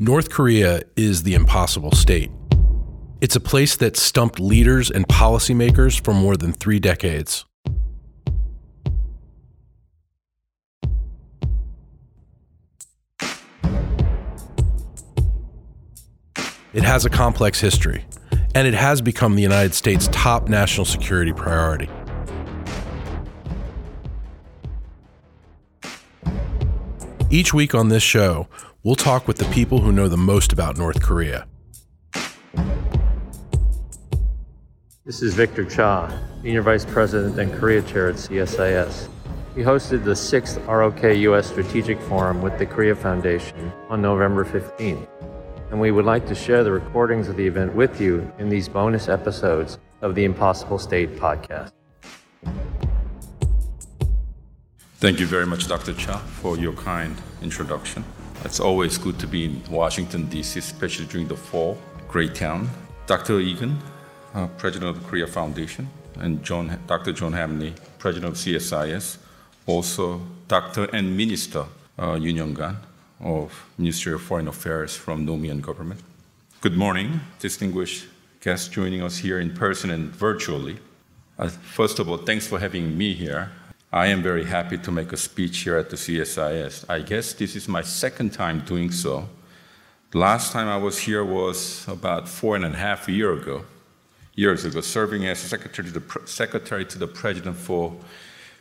[0.00, 2.30] North Korea is the impossible state.
[3.20, 7.44] It's a place that stumped leaders and policymakers for more than three decades.
[16.72, 18.04] It has a complex history,
[18.54, 21.90] and it has become the United States' top national security priority.
[27.30, 28.46] Each week on this show,
[28.88, 31.46] we'll talk with the people who know the most about North Korea.
[35.04, 39.10] This is Victor Cha, Senior Vice President and Korea Chair at CSIS.
[39.54, 45.06] We hosted the sixth ROK US Strategic Forum with the Korea Foundation on November 15th,
[45.70, 48.70] and we would like to share the recordings of the event with you in these
[48.70, 51.72] bonus episodes of the Impossible State podcast.
[54.96, 55.92] Thank you very much, Dr.
[55.92, 58.02] Cha, for your kind introduction.
[58.48, 61.76] It's always good to be in Washington, D.C., especially during the fall.
[62.08, 62.70] Great town.
[63.06, 63.40] Dr.
[63.40, 63.76] Egan,
[64.32, 67.12] uh, President of the Korea Foundation, and John, Dr.
[67.12, 69.18] John Hamre, President of CSIS,
[69.66, 70.84] also Dr.
[70.94, 71.66] and Minister
[71.98, 72.78] uh, Young-gan
[73.20, 76.00] of Ministry of Foreign Affairs from Nomian government.
[76.62, 78.06] Good morning, distinguished
[78.40, 80.78] guests joining us here in person and virtually.
[81.38, 83.50] Uh, first of all, thanks for having me here.
[83.92, 86.84] I am very happy to make a speech here at the CSIS.
[86.90, 89.28] I guess this is my second time doing so.
[90.10, 93.64] The last time I was here was about four and a half year ago,
[94.34, 97.96] years ago, serving as secretary to the, secretary to the president for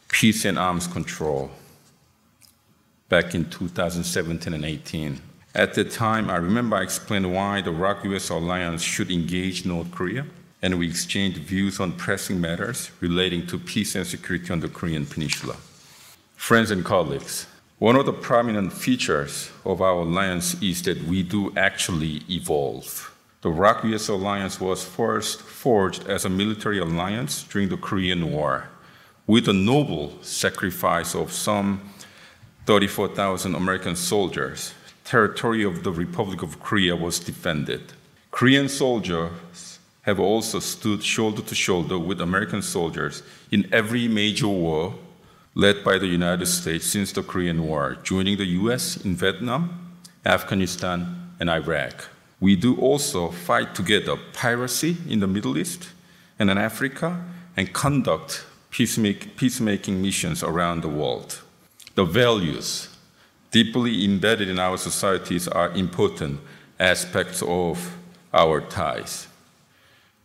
[0.07, 1.51] peace and arms control
[3.09, 5.21] back in 2017 and 18.
[5.53, 9.91] At the time, I remember I explained why the ROK US alliance should engage North
[9.91, 10.25] Korea
[10.61, 15.05] and we exchanged views on pressing matters relating to peace and security on the Korean
[15.05, 15.55] Peninsula.
[16.35, 17.47] Friends and colleagues,
[17.79, 23.13] one of the prominent features of our alliance is that we do actually evolve.
[23.41, 28.69] The ROK US alliance was first forged as a military alliance during the Korean War,
[29.27, 31.81] with a noble sacrifice of some
[32.65, 34.73] 34,000 American soldiers.
[35.05, 37.93] Territory of the Republic of Korea was defended.
[38.31, 39.76] Korean soldiers
[40.07, 44.95] have also stood shoulder to shoulder with American soldiers in every major war
[45.53, 51.33] led by the United States since the Korean War, joining the US in Vietnam, Afghanistan,
[51.41, 52.07] and Iraq.
[52.39, 55.89] We do also fight together piracy in the Middle East
[56.39, 57.21] and in Africa
[57.57, 61.41] and conduct peacemaking missions around the world.
[61.95, 62.95] The values
[63.51, 66.39] deeply embedded in our societies are important
[66.79, 67.93] aspects of
[68.33, 69.26] our ties.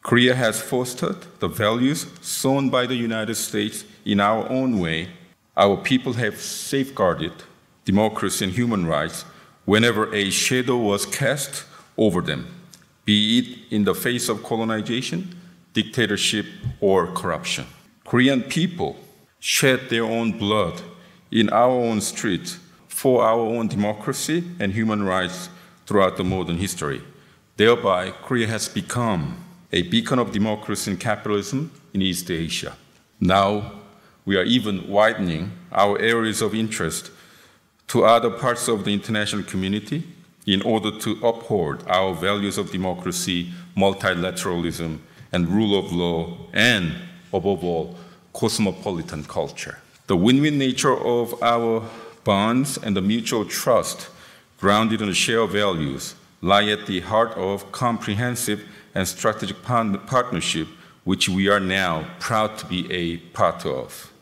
[0.03, 5.09] Korea has fostered the values sown by the United States in our own way.
[5.57, 7.33] Our people have safeguarded
[7.85, 9.25] democracy and human rights
[9.65, 11.65] whenever a shadow was cast
[11.97, 12.49] over them,
[13.05, 15.37] be it in the face of colonization,
[15.73, 16.47] dictatorship,
[16.81, 17.67] or corruption.
[18.05, 18.97] Korean people
[19.39, 20.83] shed their own blood
[21.31, 22.59] in our own streets
[22.89, 25.49] for our own democracy and human rights
[25.87, 27.03] throughout the modern history.
[27.57, 29.37] Thereby, Korea has become
[29.72, 32.77] a beacon of democracy and capitalism in East Asia.
[33.21, 33.72] Now,
[34.25, 37.10] we are even widening our areas of interest
[37.88, 40.05] to other parts of the international community
[40.47, 44.99] in order to uphold our values of democracy, multilateralism,
[45.32, 46.94] and rule of law, and
[47.32, 47.97] above all,
[48.32, 49.78] cosmopolitan culture.
[50.06, 51.88] The win win nature of our
[52.25, 54.09] bonds and the mutual trust
[54.59, 58.65] grounded the shared values lie at the heart of comprehensive
[58.95, 60.69] and strategic partnership,
[61.05, 64.13] which we are now proud to be a part of.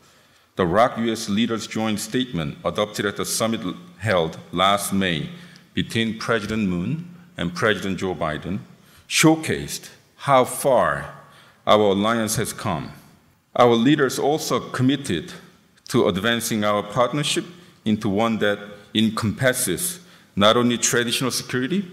[0.55, 3.61] The ROK US Leaders Joint Statement, adopted at the summit
[3.99, 5.29] held last May
[5.73, 8.59] between President Moon and President Joe Biden,
[9.07, 11.13] showcased how far
[11.65, 12.91] our alliance has come.
[13.55, 15.33] Our leaders also committed
[15.89, 17.45] to advancing our partnership
[17.85, 18.59] into one that
[18.93, 19.99] encompasses
[20.35, 21.85] not only traditional security,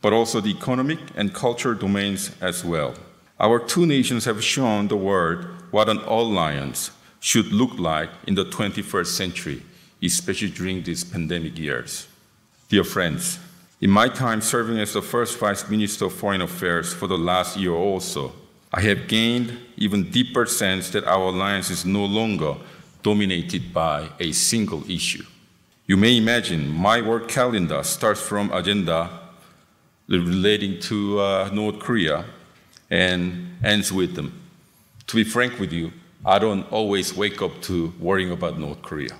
[0.00, 2.94] but also the economic and cultural domains as well.
[3.38, 8.44] Our two nations have shown the world what an alliance should look like in the
[8.44, 9.62] 21st century,
[10.02, 12.08] especially during these pandemic years.
[12.68, 13.38] Dear friends,
[13.80, 17.56] in my time serving as the first Vice Minister of Foreign Affairs for the last
[17.56, 18.32] year also,
[18.72, 22.56] I have gained even deeper sense that our alliance is no longer
[23.02, 25.24] dominated by a single issue.
[25.86, 29.19] You may imagine my work calendar starts from agenda
[30.18, 32.24] relating to uh, North Korea
[32.90, 34.40] and ends with them.
[35.06, 35.92] To be frank with you,
[36.24, 39.16] I don't always wake up to worrying about North Korea.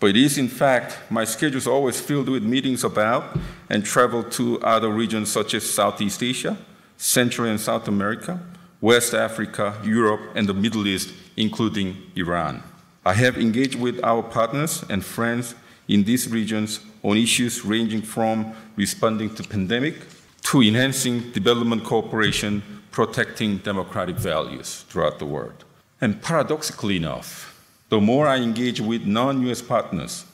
[0.00, 3.38] But it is, in fact, my schedule is always filled with meetings about
[3.68, 6.56] and travel to other regions such as Southeast Asia,
[6.96, 8.40] Central and South America,
[8.80, 12.62] West Africa, Europe, and the Middle East, including Iran.
[13.04, 15.54] I have engaged with our partners and friends
[15.86, 19.96] in these regions on issues ranging from responding to pandemic
[20.42, 25.64] to enhancing development cooperation, protecting democratic values throughout the world.
[26.00, 27.46] And paradoxically enough,
[27.88, 30.24] the more I engage with non US partners,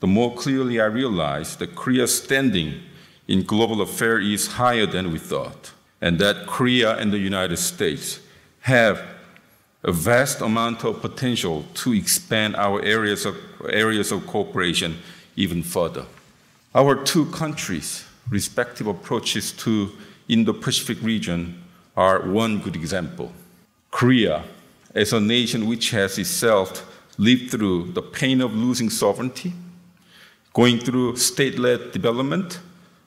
[0.00, 2.80] the more clearly I realize that Korea's standing
[3.26, 8.20] in global affairs is higher than we thought, and that Korea and the United States
[8.60, 9.02] have
[9.82, 13.36] a vast amount of potential to expand our areas of,
[13.70, 14.96] areas of cooperation
[15.36, 16.04] even further.
[16.74, 19.90] Our two countries' respective approaches to
[20.28, 21.62] Indo-Pacific region
[21.96, 23.32] are one good example.
[23.90, 24.44] Korea,
[24.94, 26.84] as a nation which has itself
[27.18, 29.52] lived through the pain of losing sovereignty,
[30.52, 32.60] going through state-led development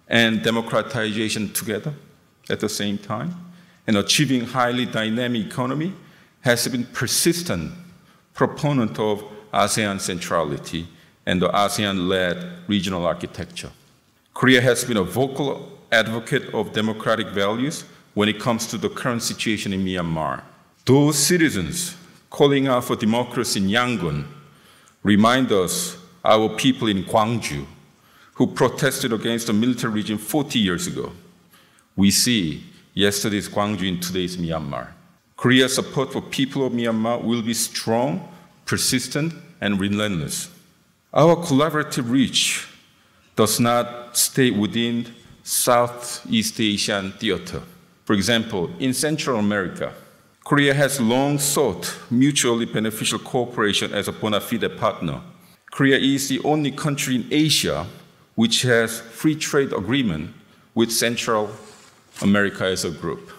[0.07, 1.93] and democratization together
[2.49, 3.33] at the same time,
[3.87, 5.93] and achieving highly dynamic economy,
[6.41, 7.71] has been persistent
[8.33, 9.23] proponent of
[9.53, 10.87] ASEAN centrality
[11.25, 13.71] and the ASEAN-led regional architecture.
[14.33, 17.83] Korea has been a vocal advocate of democratic values
[18.13, 20.41] when it comes to the current situation in Myanmar.
[20.85, 21.95] Those citizens
[22.29, 24.25] calling out for democracy in Yangon
[25.03, 27.65] remind us our people in Gwangju
[28.33, 31.11] who protested against the military regime 40 years ago.
[31.95, 32.63] We see
[32.93, 34.87] yesterday's Gwangju in today's Myanmar.
[35.35, 38.27] Korea's support for people of Myanmar will be strong,
[38.65, 40.49] persistent, and relentless.
[41.13, 42.67] Our collaborative reach
[43.35, 45.07] does not stay within
[45.43, 47.61] Southeast Asian theater.
[48.05, 49.93] For example, in Central America,
[50.43, 55.21] Korea has long sought mutually beneficial cooperation as a bona fide partner.
[55.71, 57.85] Korea is the only country in Asia
[58.35, 60.33] which has free trade agreement
[60.73, 61.49] with Central
[62.21, 63.31] America as a group,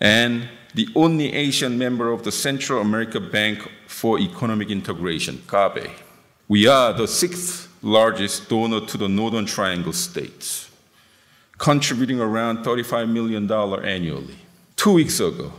[0.00, 5.90] and the only Asian member of the Central America Bank for Economic Integration, CABE.
[6.48, 10.70] We are the sixth largest donor to the Northern Triangle states,
[11.58, 13.50] contributing around $35 million
[13.84, 14.36] annually.
[14.76, 15.52] Two weeks ago,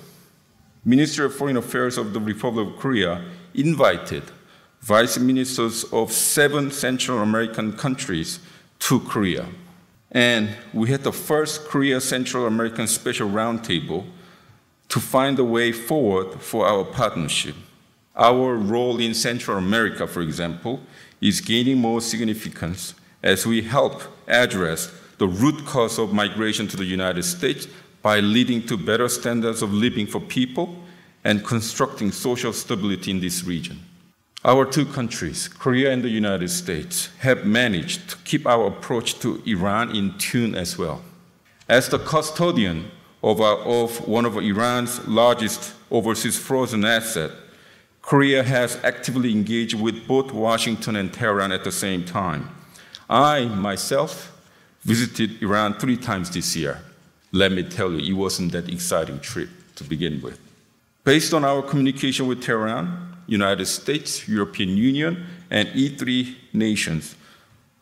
[0.85, 3.23] Ministry of Foreign Affairs of the Republic of Korea
[3.53, 4.23] invited
[4.81, 8.39] vice ministers of seven Central American countries
[8.79, 9.45] to Korea.
[10.11, 14.05] And we had the first Korea Central American Special Roundtable
[14.87, 17.55] to find a way forward for our partnership.
[18.19, 20.81] Our role in Central America, for example,
[21.21, 22.93] is gaining more significance
[23.23, 27.69] as we help address the root cause of migration to the United States
[28.01, 30.75] by leading to better standards of living for people
[31.23, 33.79] and constructing social stability in this region.
[34.43, 39.41] Our two countries, Korea and the United States, have managed to keep our approach to
[39.45, 41.01] Iran in tune as well.
[41.69, 42.91] As the custodian
[43.23, 47.33] of, our, of one of Iran's largest overseas frozen assets,
[48.09, 52.49] Korea has actively engaged with both Washington and Tehran at the same time.
[53.07, 54.35] I myself
[54.81, 56.81] visited Iran three times this year
[57.31, 60.39] let me tell you, it wasn't that exciting trip to begin with.
[61.03, 67.15] Based on our communication with Tehran, United States, European Union, and E3 nations,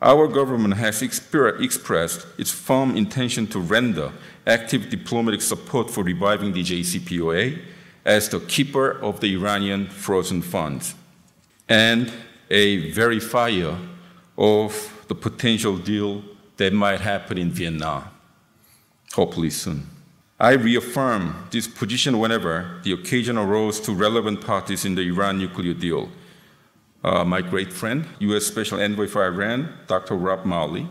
[0.01, 4.12] our government has expressed its firm intention to render
[4.46, 7.58] active diplomatic support for reviving the JCPOA
[8.08, 10.96] as the keeper of the Iranian frozen funds
[11.68, 12.12] and
[12.50, 13.78] a verifier
[14.38, 16.24] of the potential deal
[16.56, 18.10] that might happen in Vienna
[19.14, 19.86] hopefully soon.
[20.40, 25.74] I reaffirm this position whenever the occasion arose to relevant parties in the Iran nuclear
[25.74, 26.10] deal.
[27.04, 28.46] Uh, my great friend, U.S.
[28.46, 30.16] Special Envoy for Iran, Dr.
[30.16, 30.88] Rob Malley,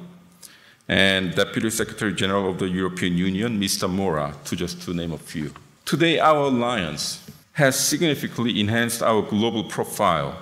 [0.88, 3.88] and Deputy Secretary General of the European Union, Mr.
[3.88, 5.52] Mora, to just to name a few.
[5.86, 10.36] Today, our alliance has significantly enhanced our global profile.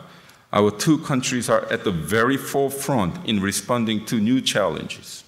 [0.50, 5.22] Our two countries are at the very forefront in responding to new challenges.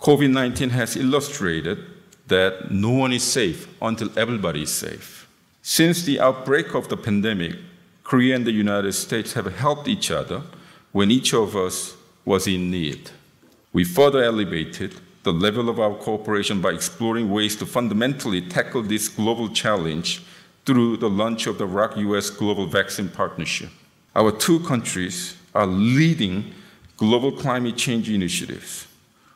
[0.00, 1.84] COVID 19 has illustrated
[2.28, 5.28] that no one is safe until everybody is safe.
[5.60, 7.56] Since the outbreak of the pandemic,
[8.04, 10.44] Korea and the United States have helped each other
[10.92, 11.94] when each of us
[12.24, 13.10] was in need.
[13.74, 14.94] We further elevated
[15.28, 20.22] the level of our cooperation by exploring ways to fundamentally tackle this global challenge
[20.64, 23.68] through the launch of the ROK US Global Vaccine Partnership.
[24.16, 26.54] Our two countries are leading
[26.96, 28.86] global climate change initiatives.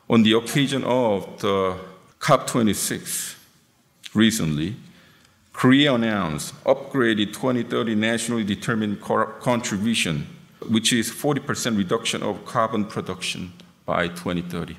[0.09, 1.77] On the occasion of the
[2.19, 3.35] COP26
[4.15, 4.75] recently,
[5.53, 10.25] Korea announced upgraded 2030 nationally determined contribution
[10.69, 13.53] which is 40% reduction of carbon production
[13.85, 14.77] by 2030,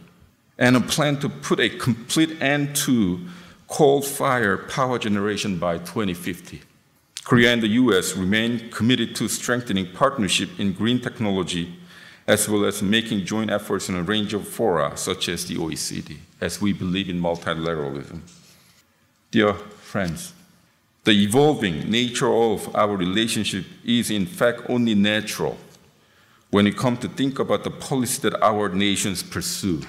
[0.59, 3.21] and a plan to put a complete end to
[3.69, 6.63] coal-fired power generation by 2050.
[7.25, 11.75] Korea and the US remain committed to strengthening partnership in green technology
[12.27, 16.17] as well as making joint efforts in a range of fora such as the OECD,
[16.41, 18.21] as we believe in multilateralism.
[19.31, 20.33] Dear friends,
[21.05, 25.59] the evolving nature of our relationship is in fact only natural
[26.51, 29.83] when it comes to think about the policy that our nations pursue.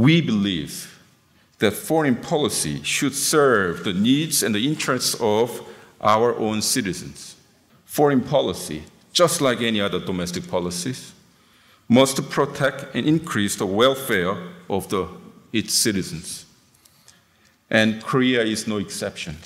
[0.00, 0.98] We believe
[1.58, 5.60] that foreign policy should serve the needs and the interests of
[6.00, 7.36] our own citizens.
[7.84, 11.12] Foreign policy, just like any other domestic policies,
[11.86, 14.38] must protect and increase the welfare
[14.70, 15.06] of the,
[15.52, 16.46] its citizens.
[17.68, 19.36] And Korea is no exception.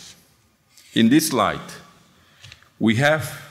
[0.93, 1.81] In this light,
[2.79, 3.43] we have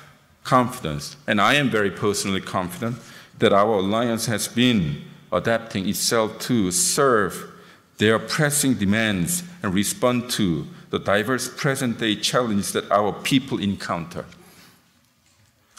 [0.45, 2.95] confidence, and I am very personally confident,
[3.39, 7.51] that our alliance has been adapting itself to serve
[7.97, 14.25] their pressing demands and respond to the diverse present day challenges that our people encounter.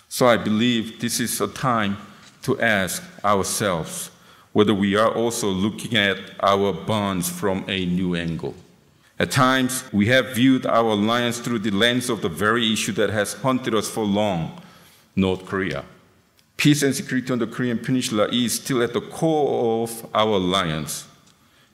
[0.08, 1.96] So I believe this is a time
[2.42, 4.10] to ask ourselves
[4.52, 8.54] whether we are also looking at our bonds from a new angle.
[9.18, 13.10] At times, we have viewed our alliance through the lens of the very issue that
[13.10, 14.60] has haunted us for long
[15.16, 15.84] North Korea.
[16.56, 21.06] Peace and security on the Korean Peninsula is still at the core of our alliance.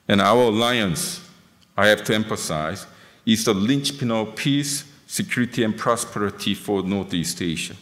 [0.07, 1.27] And our alliance,
[1.77, 2.87] I have to emphasize,
[3.25, 7.75] is the linchpin of peace, security, and prosperity for Northeast Asia.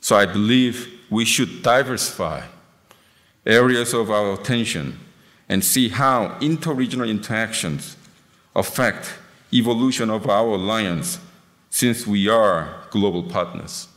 [0.00, 2.42] So I believe we should diversify
[3.44, 4.98] areas of our attention
[5.48, 7.96] and see how interregional interactions
[8.54, 9.14] affect
[9.52, 11.18] evolution of our alliance
[11.70, 13.88] since we are global partners.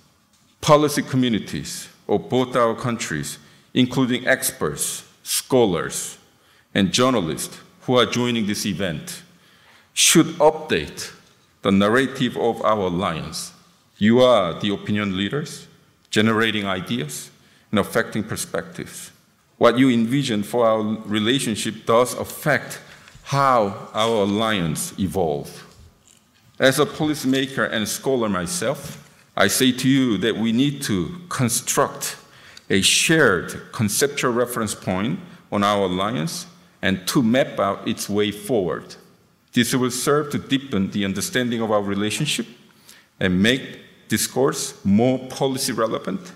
[0.62, 3.38] Policy communities of both our countries,
[3.74, 6.18] including experts, scholars,
[6.74, 9.22] and journalists who are joining this event,
[9.94, 11.14] should update
[11.62, 13.54] the narrative of our alliance.
[13.98, 15.68] You are the opinion leaders,
[16.10, 17.30] generating ideas
[17.70, 19.12] and affecting perspectives.
[19.58, 22.80] What you envision for our relationship does affect
[23.24, 25.62] how our alliance evolves.
[26.58, 29.09] As a policymaker and scholar myself,
[29.40, 32.18] I say to you that we need to construct
[32.70, 35.18] a shared conceptual reference point
[35.50, 36.46] on our alliance
[36.82, 38.96] and to map out its way forward.
[39.54, 42.48] This will serve to deepen the understanding of our relationship
[43.22, 43.80] and make
[44.10, 46.34] discourse more policy relevant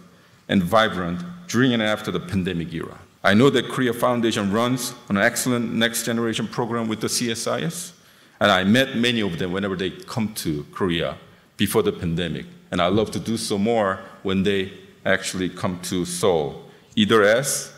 [0.47, 2.97] and vibrant during and after the pandemic era.
[3.21, 7.91] I know that Korea Foundation runs an excellent next generation program with the CSIS,
[8.39, 11.17] and I met many of them whenever they come to Korea
[11.57, 12.45] before the pandemic.
[12.73, 14.73] And I love to do so more when they
[15.05, 16.63] actually come to Seoul,
[16.95, 17.71] either as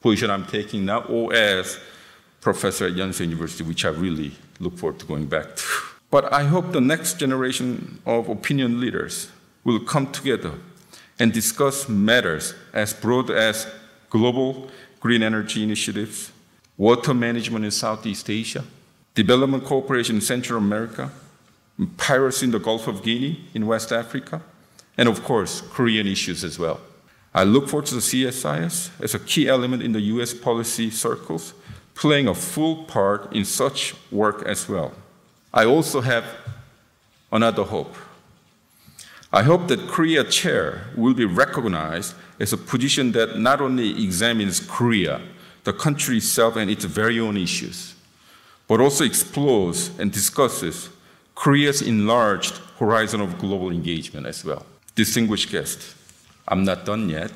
[0.00, 1.78] position I'm taking now or as
[2.40, 5.62] professor at Yonsei University, which I really look forward to going back to.
[6.10, 9.28] But I hope the next generation of opinion leaders
[9.62, 10.54] will come together
[11.18, 13.66] and discuss matters as broad as
[14.08, 14.70] global
[15.00, 16.32] green energy initiatives,
[16.78, 18.64] water management in Southeast Asia,
[19.14, 21.10] development cooperation in Central America,
[21.86, 24.42] piracy in the Gulf of Guinea in West Africa,
[24.96, 26.80] and of course, Korean issues as well.
[27.32, 31.54] I look forward to the CSIS as a key element in the US policy circles,
[31.94, 34.92] playing a full part in such work as well.
[35.52, 36.24] I also have
[37.30, 37.94] another hope.
[39.32, 44.58] I hope that Korea chair will be recognized as a position that not only examines
[44.58, 45.20] Korea,
[45.62, 47.94] the country itself and its very own issues,
[48.66, 50.88] but also explores and discusses
[51.40, 54.66] Korea's enlarged horizon of global engagement as well.
[54.94, 55.96] Distinguished guest,
[56.46, 57.32] I'm not done yet.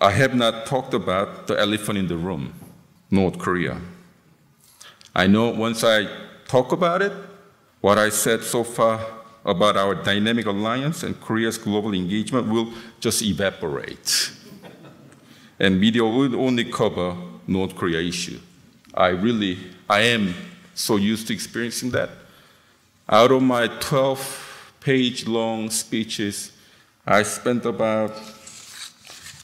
[0.00, 2.52] I have not talked about the elephant in the room,
[3.08, 3.80] North Korea.
[5.14, 6.08] I know once I
[6.48, 7.12] talk about it,
[7.82, 8.98] what I said so far
[9.44, 14.32] about our dynamic alliance and Korea's global engagement will just evaporate.
[15.60, 18.40] and media will only cover North Korea issue.
[18.92, 19.56] I really,
[19.88, 20.34] I am
[20.74, 22.25] so used to experiencing that.
[23.08, 26.50] Out of my 12 page long speeches,
[27.06, 28.12] I spent about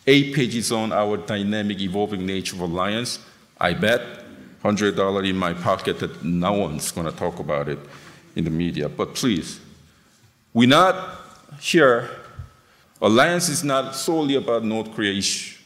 [0.04, 3.20] eight pages on our dynamic, evolving nature of alliance.
[3.60, 4.02] I bet
[4.64, 7.78] $100 in my pocket that no one's going to talk about it
[8.34, 8.88] in the media.
[8.88, 9.60] But please,
[10.52, 11.20] we're not
[11.60, 12.10] here,
[13.00, 15.56] alliance is not solely about North Korea issue,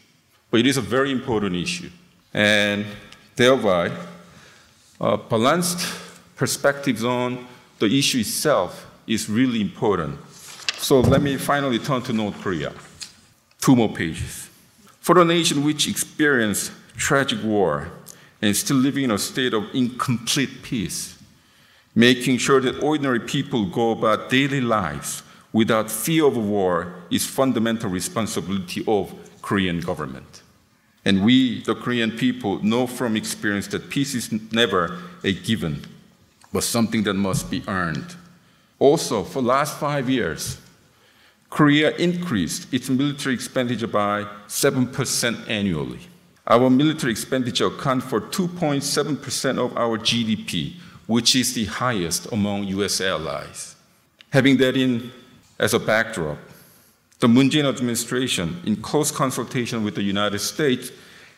[0.50, 1.88] but it is a very important issue.
[2.34, 2.84] And
[3.36, 3.90] thereby,
[5.00, 5.80] uh, balanced
[6.36, 7.46] perspectives on
[7.78, 10.18] the issue itself is really important.
[10.78, 12.72] So let me finally turn to North Korea.
[13.60, 14.48] Two more pages.
[15.00, 17.90] For a nation which experienced tragic war
[18.40, 21.18] and is still living in a state of incomplete peace,
[21.94, 27.88] making sure that ordinary people go about daily lives without fear of war is fundamental
[27.88, 30.42] responsibility of Korean government.
[31.04, 35.86] And we, the Korean people, know from experience that peace is never a given,
[36.56, 38.16] but something that must be earned.
[38.78, 40.56] Also, for the last five years,
[41.50, 46.00] Korea increased its military expenditure by 7% annually.
[46.46, 53.02] Our military expenditure accounts for 2.7% of our GDP, which is the highest among US
[53.02, 53.76] allies.
[54.30, 55.12] Having that in
[55.58, 56.38] as a backdrop,
[57.18, 60.90] the Moon Jae-in administration, in close consultation with the United States,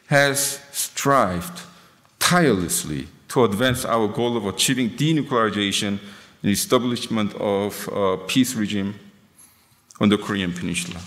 [0.07, 1.63] has strived
[2.21, 5.99] tirelessly to advance our goal of achieving denuclearization
[6.43, 8.95] and establishment of a peace regime
[10.01, 11.01] on the Korean Peninsula.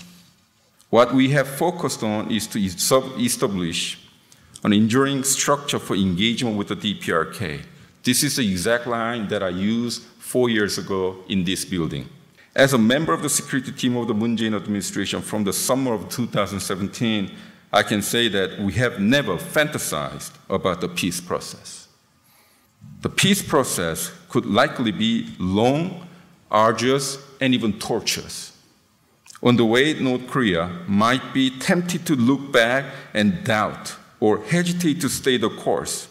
[0.90, 3.98] What we have focused on is to establish
[4.62, 7.62] an enduring structure for engagement with the DPRK.
[8.02, 12.08] This is the exact line that I used four years ago in this building.
[12.54, 15.94] As a member of the security team of the Moon Jae-in administration from the summer
[15.94, 17.30] of 2017,
[17.72, 21.81] I can say that we have never fantasized about the peace process.
[23.00, 26.06] The peace process could likely be long,
[26.50, 28.56] arduous, and even torturous.
[29.42, 35.00] On the way, North Korea might be tempted to look back and doubt or hesitate
[35.00, 36.08] to stay the course.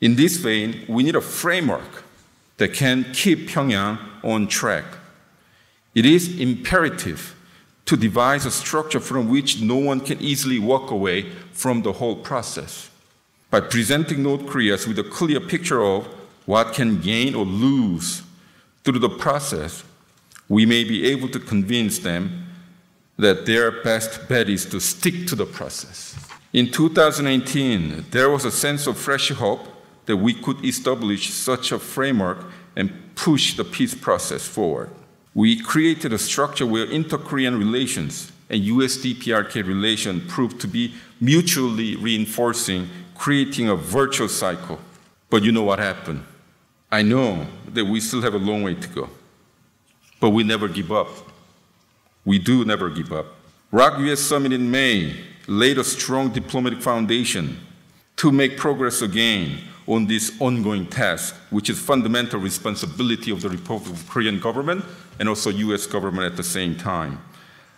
[0.00, 2.04] In this vein, we need a framework
[2.58, 4.84] that can keep Pyongyang on track
[5.96, 7.34] it is imperative
[7.86, 12.16] to devise a structure from which no one can easily walk away from the whole
[12.16, 12.90] process.
[13.50, 16.06] By presenting North Korea with a clear picture of
[16.46, 18.22] what can gain or lose
[18.84, 19.84] through the process,
[20.48, 22.46] we may be able to convince them
[23.18, 26.14] that their best bet is to stick to the process.
[26.52, 29.66] In 2018, there was a sense of fresh hope
[30.06, 32.44] that we could establish such a framework
[32.76, 34.90] and push the peace process forward
[35.36, 42.88] we created a structure where inter-Korean relations and US-DPRK relation proved to be mutually reinforcing,
[43.18, 44.78] creating a virtuous cycle.
[45.30, 46.24] But you know what happened?
[46.90, 49.10] I know that we still have a long way to go,
[50.20, 51.08] but we never give up.
[52.24, 53.26] We do never give up.
[53.72, 57.58] ROK US Summit in May laid a strong diplomatic foundation
[58.16, 63.92] to make progress again on this ongoing task, which is fundamental responsibility of the Republic
[63.92, 64.84] of Korean government
[65.18, 67.20] and also US government at the same time.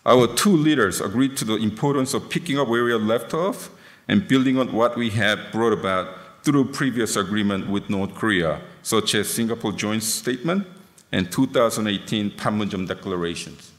[0.07, 3.71] Our two leaders agreed to the importance of picking up where we are left off
[4.09, 9.15] and building on what we have brought about through previous agreement with North Korea, such
[9.15, 10.67] as Singapore Joint Statement
[11.13, 13.73] and 2018 Panmunjom declarations.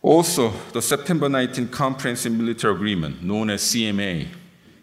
[0.00, 4.26] Also, the September 19 Comprehensive Military Agreement, known as CMA,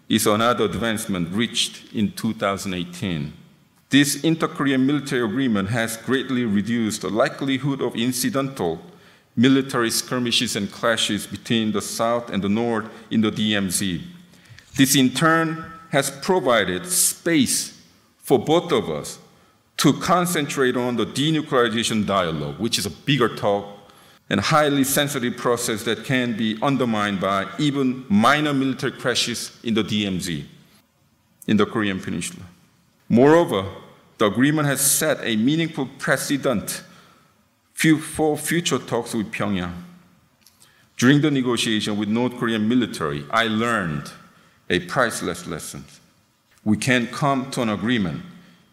[0.08, 3.34] is another advancement reached in 2018.
[3.90, 8.80] This inter-Korean military agreement has greatly reduced the likelihood of incidental
[9.36, 14.02] military skirmishes and clashes between the South and the North in the DMZ.
[14.76, 17.82] This in turn has provided space
[18.18, 19.20] for both of us
[19.78, 23.66] to concentrate on the denuclearization dialogue, which is a bigger talk
[24.30, 29.84] and highly sensitive process that can be undermined by even minor military crashes in the
[29.84, 30.46] DMZ,
[31.48, 32.46] in the Korean Peninsula.
[33.08, 33.66] Moreover,
[34.20, 36.84] the agreement has set a meaningful precedent
[37.74, 39.74] for future talks with Pyongyang.
[40.98, 44.12] During the negotiation with North Korean military, I learned
[44.70, 45.84] a priceless lesson.
[46.64, 48.22] We can come to an agreement,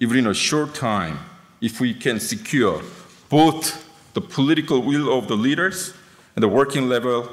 [0.00, 1.18] even in a short time,
[1.60, 2.82] if we can secure
[3.28, 5.94] both the political will of the leaders
[6.34, 7.28] and the working level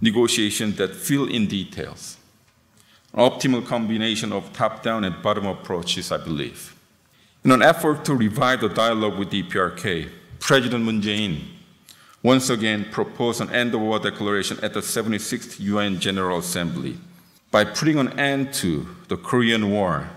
[0.00, 2.16] negotiation that fill in details
[3.12, 6.74] An optimal combination of top-down and bottom-up approaches, I believe.
[7.44, 11.40] In an effort to revive the dialogue with DPRK, President Moon Jae-in
[12.22, 16.98] once again proposed an end-of-war declaration at the 76th UN General Assembly.
[17.50, 20.08] By putting an end to the Korean War,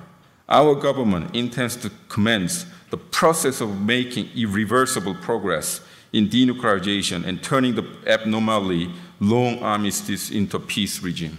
[0.49, 7.75] our government intends to commence the process of making irreversible progress in denuclearization and turning
[7.75, 8.91] the abnormally
[9.21, 11.37] long armistice into a peace regime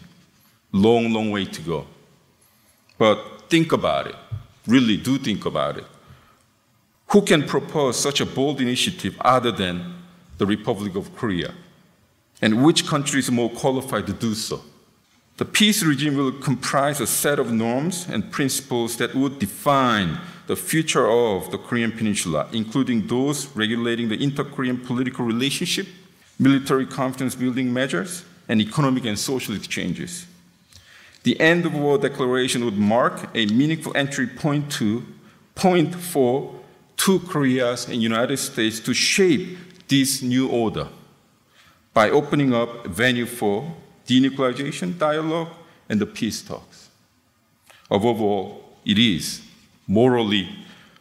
[0.73, 1.87] long, long way to go.
[2.99, 4.17] But think about it.
[4.67, 5.85] Really do think about it.
[7.09, 10.03] Who can propose such a bold initiative other than
[10.39, 11.53] the Republic of Korea?
[12.41, 14.63] And which country is more qualified to do so?
[15.39, 20.57] The peace regime will comprise a set of norms and principles that would define the
[20.57, 25.87] future of the Korean Peninsula, including those regulating the inter Korean political relationship,
[26.39, 30.27] military confidence building measures, and economic and social exchanges.
[31.23, 35.05] The end of war declaration would mark a meaningful entry point to
[35.55, 36.55] point for
[36.97, 39.57] two Koreas and United States to shape
[39.89, 40.89] this new order
[41.95, 43.75] by opening up a venue for
[44.07, 45.49] denuclearization dialogue
[45.89, 46.89] and the peace talks.
[47.91, 49.43] Above all, it is
[49.87, 50.49] morally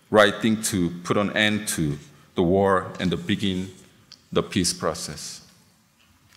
[0.10, 1.98] right thing to put an end to
[2.36, 3.72] the war and to begin
[4.32, 5.42] the peace process.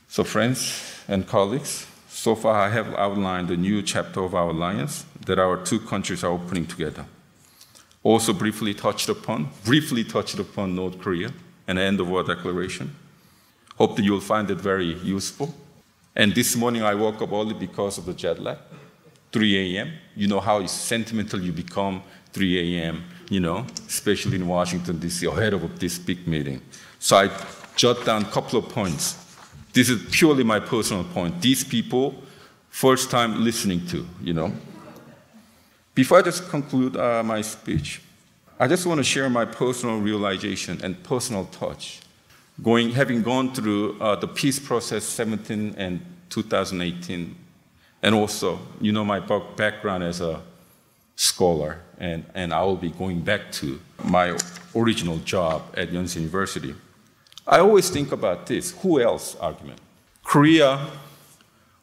[0.08, 5.04] So, friends and colleagues, so far I have outlined the new chapter of our alliance
[5.26, 7.06] that our two countries are opening together.
[8.02, 11.32] Also briefly touched upon, briefly touched upon North Korea
[11.66, 12.94] and the end of war declaration.
[13.76, 15.54] Hope that you'll find it very useful.
[16.16, 18.58] And this morning I woke up early because of the jet lag,
[19.32, 19.92] 3 a.m.
[20.14, 25.54] You know how sentimental you become 3 a.m., you know, especially in Washington, D.C., ahead
[25.54, 26.60] of this big meeting.
[26.98, 27.30] So I
[27.74, 29.16] jot down a couple of points.
[29.72, 31.40] This is purely my personal point.
[31.40, 32.22] These people,
[32.68, 34.52] first time listening to, you know.
[35.94, 38.00] Before I just conclude uh, my speech,
[38.58, 42.00] I just want to share my personal realization and personal touch
[42.62, 47.36] going, having gone through uh, the peace process 17 and 2018,
[48.02, 49.20] and also, you know, my
[49.56, 50.40] background as a
[51.16, 54.36] scholar, and, and I will be going back to my
[54.74, 56.74] original job at Yonsei University.
[57.46, 59.80] I always think about this who else argument.
[60.22, 60.86] Korea,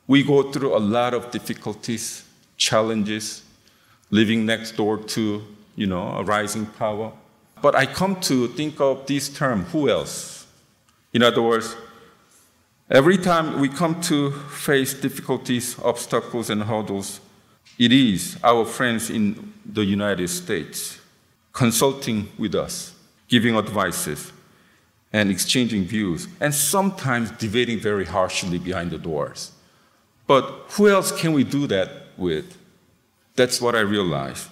[0.08, 2.26] we go through a lot of difficulties,
[2.58, 3.44] challenges,
[4.10, 5.44] living next door to,
[5.76, 7.12] you know, a rising power.
[7.62, 10.41] But I come to think of this term, who else?
[11.14, 11.76] In other words,
[12.90, 17.20] every time we come to face difficulties, obstacles, and hurdles,
[17.78, 21.00] it is our friends in the United States
[21.54, 22.94] consulting with us,
[23.28, 24.32] giving advices,
[25.14, 29.52] and exchanging views, and sometimes debating very harshly behind the doors.
[30.28, 32.58] But who else can we do that with?
[33.36, 34.48] That's what I realized.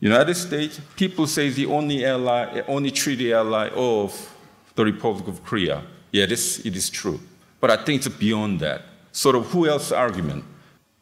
[0.00, 4.34] United States, people say the only ally, only treaty ally of
[4.84, 5.82] the Republic of Korea.
[6.12, 7.20] Yeah, this, it is true.
[7.60, 8.82] But I think it's beyond that.
[9.12, 10.44] Sort of who else argument?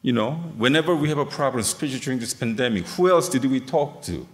[0.02, 3.60] You know, whenever we have a problem, especially during this pandemic, who else did we
[3.60, 4.26] talk to?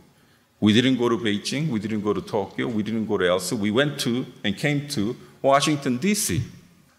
[0.61, 3.57] We didn't go to Beijing, we didn't go to Tokyo, we didn't go to Elsa,
[3.57, 6.43] we went to and came to Washington, D.C.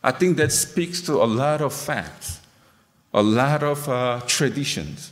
[0.03, 2.41] I think that speaks to a lot of facts,
[3.13, 5.12] a lot of uh, traditions,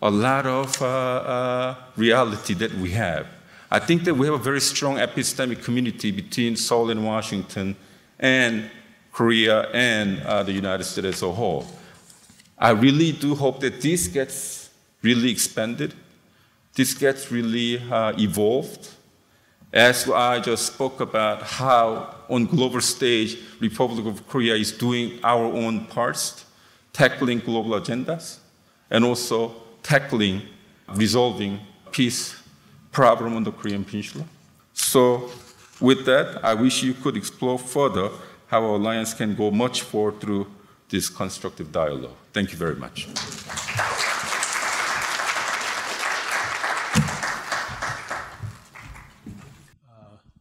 [0.00, 3.26] a lot of uh, uh, reality that we have.
[3.70, 7.76] I think that we have a very strong epistemic community between Seoul and Washington
[8.18, 8.70] and
[9.12, 11.66] Korea and uh, the United States as a whole.
[12.56, 14.70] I really do hope that this gets
[15.02, 15.92] really expanded,
[16.74, 18.88] this gets really uh, evolved.
[19.70, 25.44] As I just spoke about how on global stage, Republic of Korea is doing our
[25.44, 26.46] own parts,
[26.94, 28.38] tackling global agendas,
[28.90, 30.40] and also tackling,
[30.94, 31.60] resolving
[31.92, 32.37] peace
[32.98, 34.24] problem on the Korean Peninsula.
[34.72, 35.30] So,
[35.80, 38.08] with that, I wish you could explore further
[38.48, 40.46] how our alliance can go much further through
[40.88, 42.16] this constructive dialogue.
[42.32, 43.06] Thank you very much.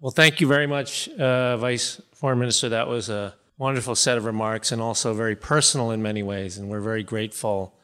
[0.02, 2.70] Well, thank you very much, uh, Vice Foreign Minister.
[2.70, 6.58] That was a wonderful set of remarks and also very personal in many ways.
[6.58, 7.77] And we're very grateful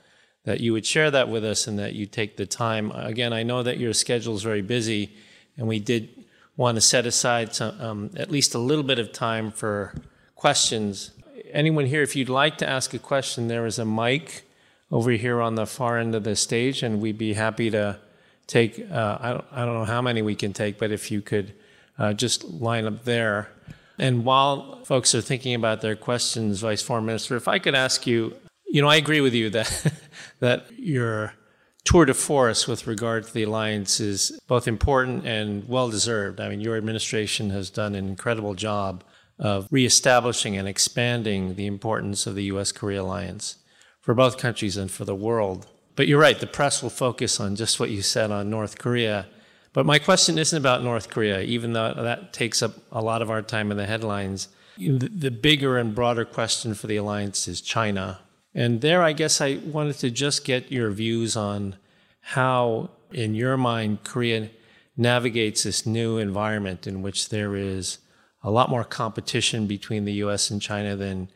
[0.46, 2.92] that you would share that with us and that you take the time.
[2.92, 5.14] Again, I know that your schedule is very busy,
[5.58, 6.10] and we did
[6.58, 9.94] want to set aside some, um, at least a little bit of time for
[10.36, 11.12] questions.
[11.52, 14.44] Anyone here, if you'd like to ask a question, there is a mic
[14.92, 17.98] over here on the far end of the stage, and we'd be happy to
[18.46, 21.22] take, uh, I, don't, I don't know how many we can take, but if you
[21.22, 21.54] could
[21.98, 23.50] uh, just line up there.
[23.98, 28.06] And while folks are thinking about their questions, Vice Foreign Minister, if I could ask
[28.06, 28.36] you,
[28.74, 29.94] you know, I agree with you that
[30.40, 31.36] that your
[31.84, 36.42] tour de force with regard to the alliance is both important and well deserved.
[36.42, 39.04] I mean, your administration has done an incredible job
[39.38, 42.72] of reestablishing and expanding the importance of the U.S.
[42.72, 43.58] Korea alliance
[44.02, 45.68] for both countries and for the world.
[45.96, 49.28] But you're right, the press will focus on just what you said on North Korea.
[49.74, 53.30] But my question isn't about North Korea, even though that takes up a lot of
[53.30, 54.48] our time in the headlines.
[54.78, 58.20] The bigger and broader question for the alliance is China.
[58.56, 61.76] And there, I guess I wanted to just get your views on
[62.22, 64.50] how, in your mind, Korea
[64.96, 67.98] navigates this new environment in which there is
[68.44, 71.30] a lot more competition between the US and China than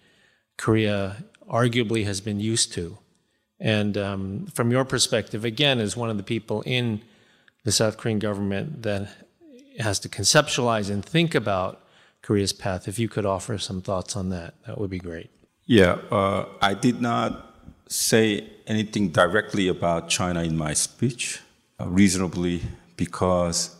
[0.58, 2.97] Korea arguably has been used to.
[3.60, 7.01] And um, from your perspective, again, as one of the people in
[7.63, 9.10] the South Korean government that
[9.80, 11.82] has to conceptualize and think about
[12.21, 15.32] Korea's path, if you could offer some thoughts on that, that would be great.
[15.67, 17.53] Yeah, uh, I did not
[17.89, 21.41] say anything directly about China in my speech,
[21.77, 22.62] uh, reasonably,
[22.95, 23.75] because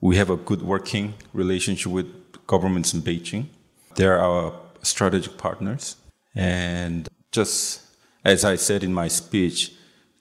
[0.00, 2.06] we have a good working relationship with
[2.46, 3.46] governments in Beijing.
[3.96, 5.96] They're our strategic partners.
[6.36, 7.82] And just
[8.24, 9.72] as I said in my speech,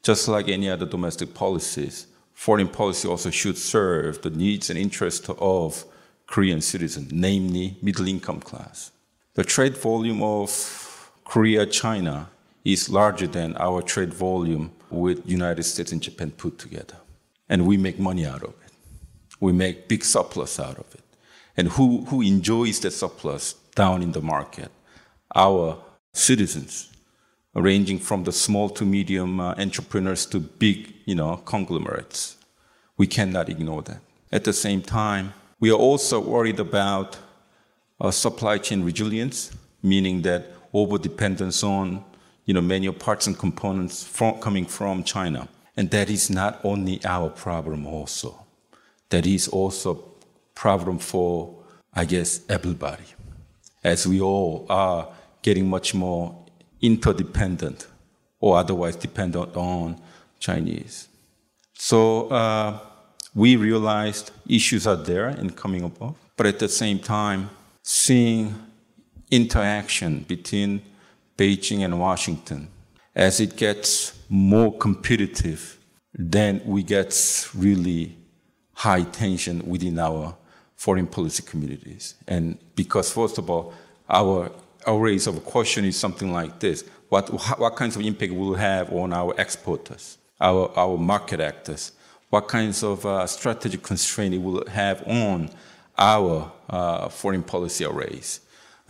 [0.01, 5.29] just like any other domestic policies, foreign policy also should serve the needs and interests
[5.37, 5.85] of
[6.25, 8.91] Korean citizens, namely middle income class.
[9.35, 10.49] The trade volume of
[11.23, 12.29] Korea China
[12.63, 16.97] is larger than our trade volume with United States and Japan put together.
[17.49, 18.71] And we make money out of it.
[19.39, 21.03] We make big surplus out of it.
[21.57, 24.71] And who, who enjoys that surplus down in the market?
[25.35, 25.81] Our
[26.13, 26.89] citizens,
[27.53, 32.37] ranging from the small to medium uh, entrepreneurs to big, you know, conglomerates.
[32.97, 34.01] We cannot ignore that.
[34.31, 37.17] At the same time, we are also worried about
[37.99, 39.51] uh, supply chain resilience,
[39.83, 42.03] meaning that over dependence on
[42.45, 45.47] you know, many parts and components from, coming from China.
[45.77, 48.45] And that is not only our problem also.
[49.09, 50.03] That is also
[50.55, 51.55] problem for,
[51.93, 53.03] I guess, everybody.
[53.83, 55.07] As we all are
[55.41, 56.35] getting much more
[56.81, 57.87] interdependent
[58.39, 59.99] or otherwise dependent on
[60.39, 61.07] Chinese.
[61.73, 62.79] So uh,
[63.33, 67.49] we realized issues are there and coming above, but at the same time,
[67.81, 68.55] seeing
[69.31, 70.81] interaction between
[71.37, 72.67] Beijing and Washington,
[73.15, 75.79] as it gets more competitive,
[76.13, 78.15] then we get really
[78.73, 80.35] high tension within our
[80.75, 82.15] foreign policy communities.
[82.27, 83.73] And because, first of all,
[84.09, 84.51] our,
[84.85, 86.83] our raise of question is something like this.
[87.09, 91.91] What, what kinds of impact will have on our exporters, our, our market actors?
[92.29, 95.49] What kinds of uh, strategic constraint it will have on
[95.97, 98.39] our uh, foreign policy arrays?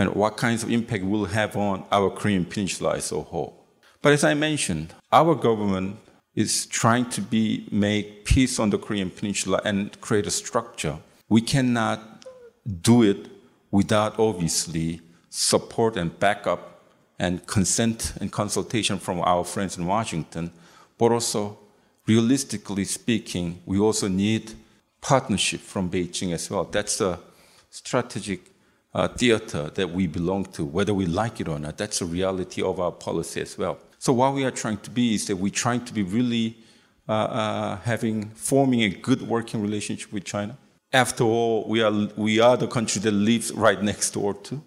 [0.01, 3.53] And what kinds of impact will have on our Korean peninsula as a whole.
[4.01, 5.97] But as I mentioned, our government
[6.33, 10.97] is trying to be make peace on the Korean peninsula and create a structure.
[11.29, 12.25] We cannot
[12.81, 13.27] do it
[13.69, 16.81] without obviously support and backup
[17.19, 20.51] and consent and consultation from our friends in Washington,
[20.97, 21.59] but also
[22.07, 24.53] realistically speaking, we also need
[24.99, 26.63] partnership from Beijing as well.
[26.63, 27.19] That's a
[27.69, 28.50] strategic
[28.93, 31.77] uh, theater that we belong to, whether we like it or not.
[31.77, 33.77] That's a reality of our policy as well.
[33.99, 36.57] So what we are trying to be is that we're trying to be really
[37.07, 40.57] uh, uh, having forming a good working relationship with China.
[40.93, 44.61] After all, we are we are the country that lives right next door to.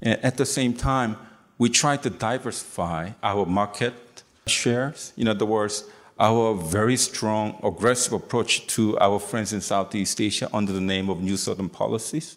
[0.00, 1.16] And at the same time,
[1.58, 3.94] we try to diversify our market
[4.46, 5.12] shares.
[5.16, 5.84] In other words,
[6.18, 11.20] our very strong, aggressive approach to our friends in Southeast Asia under the name of
[11.20, 12.36] New Southern Policies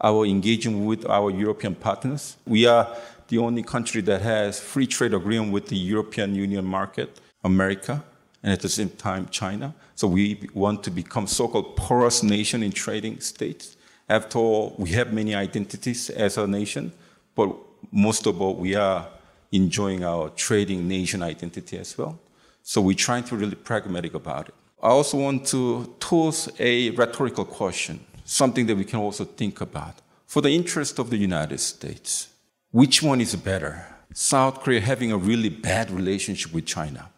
[0.00, 2.36] our engagement with our European partners.
[2.46, 2.88] We are
[3.28, 8.04] the only country that has free trade agreement with the European Union market, America,
[8.42, 9.74] and at the same time China.
[9.94, 13.76] So we want to become so-called porous nation in trading states.
[14.08, 16.92] After all, we have many identities as a nation,
[17.34, 17.56] but
[17.90, 19.08] most of all, we are
[19.50, 22.18] enjoying our trading nation identity as well.
[22.62, 24.54] So we're trying to be really pragmatic about it.
[24.82, 29.94] I also want to toss a rhetorical question something that we can also think about.
[30.26, 32.28] For the interest of the United States,
[32.72, 33.86] which one is better?
[34.12, 37.08] South Korea having a really bad relationship with China,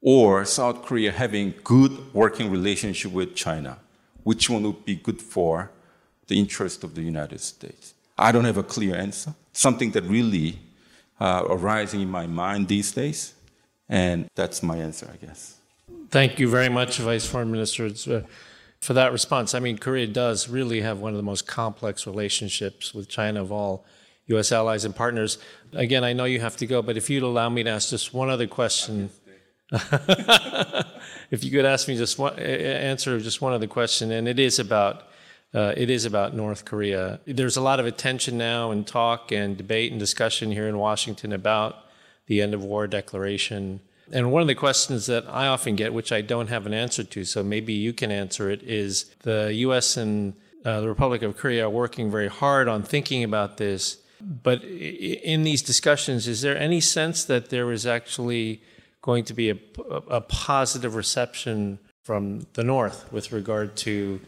[0.00, 3.78] or South Korea having good working relationship with China?
[4.22, 5.70] Which one would be good for
[6.26, 7.94] the interest of the United States?
[8.18, 9.34] I don't have a clear answer.
[9.52, 10.58] Something that really
[11.18, 13.34] uh, arising in my mind these days,
[13.88, 15.56] and that's my answer, I guess.
[16.10, 17.90] Thank you very much, Vice Foreign Minister.
[18.80, 19.54] For that response.
[19.54, 23.50] I mean, Korea does really have one of the most complex relationships with China of
[23.50, 23.84] all
[24.26, 24.52] U.S.
[24.52, 25.38] allies and partners.
[25.72, 28.14] Again, I know you have to go, but if you'd allow me to ask just
[28.14, 29.10] one other question.
[31.30, 34.58] if you could ask me just one, answer just one other question, and it is
[34.58, 35.04] about
[35.54, 37.20] uh, it is about North Korea.
[37.26, 41.32] There's a lot of attention now and talk and debate and discussion here in Washington
[41.32, 41.76] about
[42.26, 43.80] the end of war declaration.
[44.12, 47.04] And one of the questions that I often get, which I don't have an answer
[47.04, 51.36] to, so maybe you can answer it, is the US and uh, the Republic of
[51.36, 53.98] Korea are working very hard on thinking about this.
[54.20, 58.62] But in these discussions, is there any sense that there is actually
[59.02, 59.58] going to be a,
[60.08, 64.20] a positive reception from the North with regard to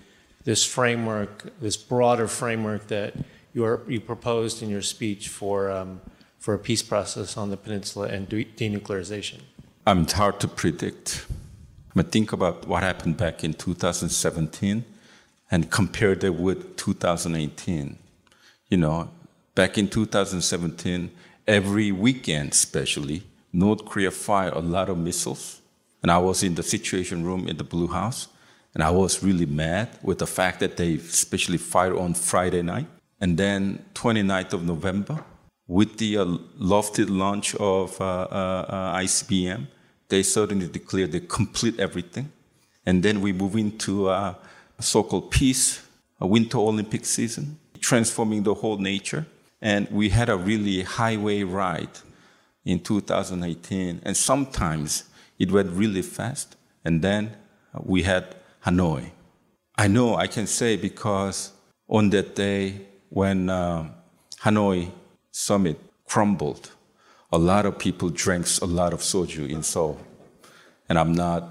[0.45, 3.15] this framework, this broader framework that
[3.53, 6.01] you, you proposed in your speech for, um,
[6.39, 9.41] for a peace process on the peninsula and denuclearization?
[9.91, 11.27] Um, it's hard to predict.
[11.97, 14.85] But think about what happened back in 2017
[15.51, 17.99] and compare that with 2018.
[18.69, 19.11] You know,
[19.57, 21.11] back in 2017,
[21.49, 25.61] every weekend, especially, North Korea fired a lot of missiles,
[26.05, 28.29] and I was in the Situation Room in the Blue House,
[28.75, 32.87] and I was really mad with the fact that they especially fired on Friday night.
[33.21, 35.25] And then 29th of November,
[35.67, 39.67] with the uh, lofty launch of uh, uh, uh ICBM,
[40.11, 42.31] they suddenly declare they complete everything.
[42.85, 44.37] And then we move into a
[44.79, 45.83] so-called peace,
[46.21, 49.27] a Winter Olympic season, transforming the whole nature.
[49.63, 51.99] And we had a really highway ride
[52.65, 54.01] in 2018.
[54.05, 55.05] And sometimes
[55.39, 56.57] it went really fast.
[56.85, 57.37] And then
[57.75, 59.11] we had Hanoi.
[59.77, 61.53] I know I can say because
[61.89, 63.89] on that day when uh,
[64.43, 64.91] Hanoi
[65.31, 66.71] summit crumbled,
[67.33, 69.99] a lot of people drank a lot of soju in Seoul.
[70.89, 71.49] And I'm not,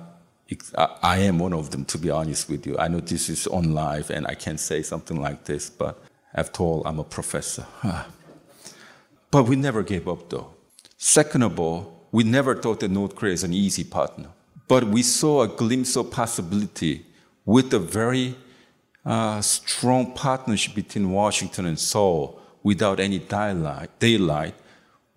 [1.02, 2.78] I am one of them, to be honest with you.
[2.78, 6.64] I know this is on live and I can't say something like this, but after
[6.64, 7.66] all, I'm a professor.
[9.32, 10.54] but we never gave up, though.
[10.98, 14.30] Second of all, we never thought that North Korea is an easy partner.
[14.68, 17.06] But we saw a glimpse of possibility
[17.46, 18.36] with a very
[19.06, 24.54] uh, strong partnership between Washington and Seoul without any daylight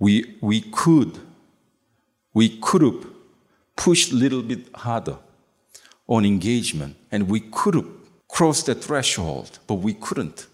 [0.03, 1.17] we, we could,
[2.35, 3.07] we could have
[3.77, 5.17] pushed a little bit harder
[6.09, 7.87] on engagement and we could have
[8.27, 10.49] crossed the threshold, but we couldn't.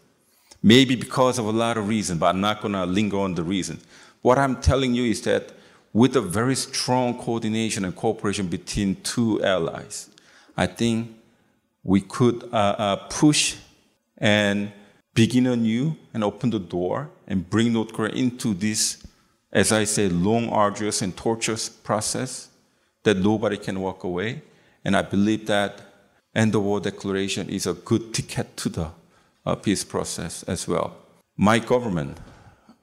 [0.63, 3.43] Maybe because of a lot of reasons, but I'm not going to linger on the
[3.43, 3.81] reason.
[4.21, 5.53] What I'm telling you is that
[5.95, 10.11] with a very strong coordination and cooperation between two allies,
[10.59, 11.17] I think
[11.83, 13.57] we could uh, uh, push
[14.19, 14.73] and
[15.15, 19.08] begin anew and open the door and bring North Korea into this,
[19.59, 22.49] as I say, long, arduous, and torturous process
[23.03, 24.41] that nobody can walk away.
[24.85, 25.81] And I believe that
[26.33, 28.91] end of war declaration is a good ticket to the
[29.45, 30.97] uh, peace process as well.
[31.37, 32.19] My government,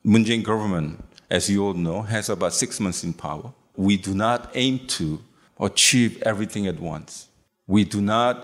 [0.04, 3.54] Moon Jae-in government, as you all know, has about six months in power.
[3.78, 5.22] We do not aim to
[5.58, 7.30] achieve everything at once.
[7.68, 8.36] We do not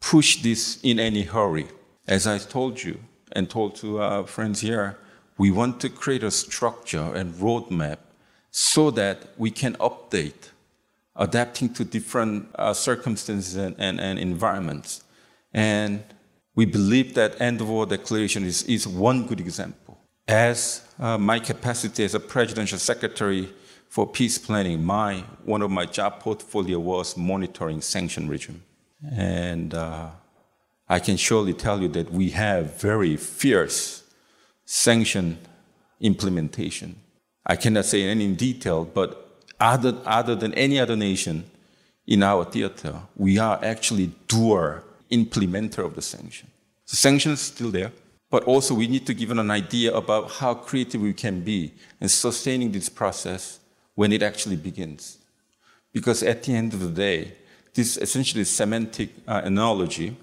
[0.00, 1.68] push this in any hurry.
[2.06, 3.00] As I told you
[3.32, 4.98] and told to our friends here,
[5.38, 7.98] we want to create a structure and roadmap
[8.50, 10.50] so that we can update,
[11.16, 15.04] adapting to different uh, circumstances and, and, and, environments.
[15.52, 16.02] And
[16.54, 19.88] we believe that end of war declaration is, is one good example
[20.28, 23.48] as uh, my capacity as a presidential secretary
[23.88, 28.62] for peace planning, my one of my job portfolio was monitoring sanction regime,
[29.10, 30.10] and uh,
[30.86, 34.04] I can surely tell you that we have very fierce
[34.70, 35.38] sanction
[36.00, 36.96] implementation.
[37.46, 41.44] I cannot say any in detail, but other, other than any other nation
[42.06, 46.48] in our theater, we are actually doer implementer of the sanction.
[46.88, 47.92] The sanctions still there
[48.30, 52.08] but also we need to give an idea about how creative we can be in
[52.08, 53.58] sustaining this process
[53.94, 55.18] when it actually begins.
[55.92, 57.32] Because at the end of the day,
[57.74, 60.16] this essentially semantic uh, analogy,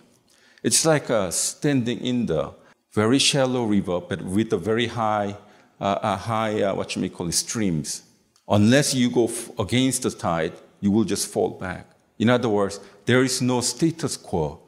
[0.62, 2.54] it's like uh, standing in the
[2.96, 5.36] very shallow river, but with a very high,
[5.82, 8.04] uh, a high uh, what you may call it, streams.
[8.48, 9.30] Unless you go
[9.60, 11.86] against the tide, you will just fall back.
[12.18, 14.60] In other words, there is no status quo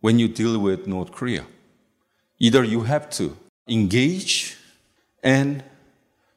[0.00, 1.46] when you deal with North Korea.
[2.40, 3.36] Either you have to
[3.68, 4.56] engage
[5.22, 5.62] and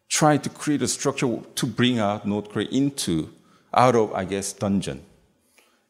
[0.08, 3.30] try to create a structure to bring out North Korea into,
[3.74, 5.02] out of, I guess, dungeon.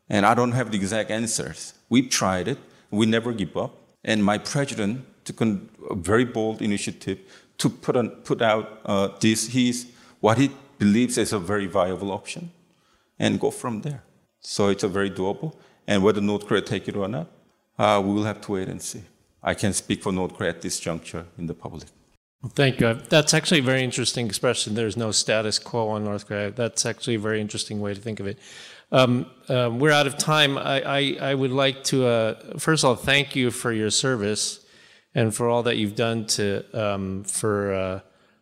[0.09, 1.73] And I don't have the exact answers.
[1.89, 2.57] We've tried it.
[2.91, 3.75] We never give up.
[4.03, 7.19] And my president took a very bold initiative
[7.57, 12.11] to put, on, put out uh, this, he's, what he believes is a very viable
[12.11, 12.51] option
[13.19, 14.03] and go from there.
[14.39, 15.55] So it's a very doable.
[15.87, 17.27] And whether North Korea take it or not,
[17.77, 19.03] uh, we will have to wait and see.
[19.43, 21.83] I can speak for North Korea at this juncture in the public.
[22.53, 22.93] Thank you.
[23.09, 24.75] That's actually a very interesting expression.
[24.75, 26.51] There's no status quo on North Korea.
[26.51, 28.39] That's actually a very interesting way to think of it.
[28.91, 30.57] Um, um, we're out of time.
[30.57, 34.65] I, I, I would like to, uh, first of all, thank you for your service
[35.15, 37.99] and for all that you've done to um, for uh,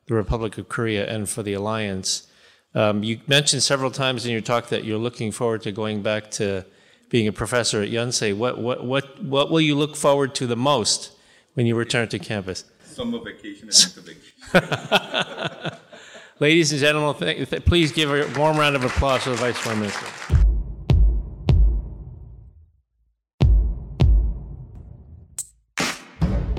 [0.07, 2.27] the Republic of Korea and for the alliance.
[2.75, 6.29] Um, you mentioned several times in your talk that you're looking forward to going back
[6.31, 6.65] to
[7.09, 10.57] being a professor at Yonsei, what, what, what, what will you look forward to the
[10.57, 11.11] most
[11.53, 12.65] when you return to campus?
[12.83, 14.13] Summer vacation and winter
[14.51, 15.79] vacation.
[16.39, 20.46] Ladies and gentlemen, please give a warm round of applause to the Vice Prime Minister.